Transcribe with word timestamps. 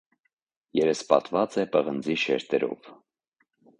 Երեսպատված 0.77 1.57
է 1.65 1.65
պղնձի 1.75 2.17
շերտերով։ 2.25 2.91